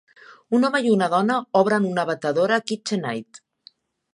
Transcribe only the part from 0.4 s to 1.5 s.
Un home i una dona